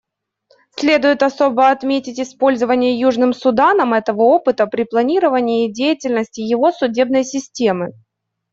Следует 0.71 1.21
особо 1.21 1.69
отметить 1.69 2.19
использование 2.19 2.99
Южным 2.99 3.33
Суданом 3.33 3.93
этого 3.93 4.23
опыта 4.23 4.65
при 4.65 4.81
планировании 4.83 5.71
деятельности 5.71 6.41
его 6.41 6.71
судебной 6.71 7.23
системы. 7.23 7.91